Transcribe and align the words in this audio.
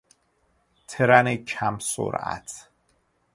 ترن 0.87 1.35
کم 1.35 1.79
سرعت 1.79 2.67